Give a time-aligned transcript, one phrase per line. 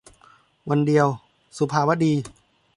[0.69, 1.07] วันเดียว-
[1.57, 2.13] สุภาวดี